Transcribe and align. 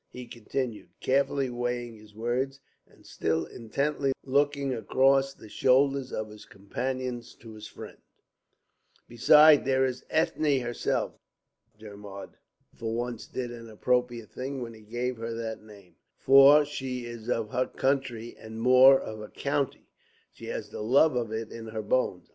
He 0.09 0.25
continued, 0.25 0.89
carefully 0.99 1.51
weighing 1.51 1.95
his 1.95 2.15
words, 2.15 2.59
and 2.87 3.05
still 3.05 3.45
intently 3.45 4.13
looking 4.25 4.73
across 4.73 5.31
the 5.31 5.47
shoulders 5.47 6.11
of 6.11 6.31
his 6.31 6.43
companions 6.43 7.35
to 7.35 7.53
his 7.53 7.67
friend: 7.67 7.99
"Besides, 9.07 9.63
there 9.63 9.85
is 9.85 10.03
Ethne 10.09 10.59
herself. 10.61 11.19
Dermod 11.77 12.31
for 12.75 12.95
once 12.95 13.27
did 13.27 13.51
an 13.51 13.69
appropriate 13.69 14.31
thing 14.31 14.59
when 14.63 14.73
he 14.73 14.81
gave 14.81 15.17
her 15.17 15.35
that 15.35 15.61
name. 15.61 15.97
For 16.17 16.65
she 16.65 17.05
is 17.05 17.29
of 17.29 17.51
her 17.51 17.67
country, 17.67 18.35
and 18.39 18.59
more, 18.59 18.99
of 18.99 19.19
her 19.19 19.27
county. 19.29 19.87
She 20.33 20.47
has 20.47 20.69
the 20.71 20.81
love 20.81 21.15
of 21.15 21.31
it 21.31 21.51
in 21.51 21.67
her 21.67 21.83
bones. 21.83 22.27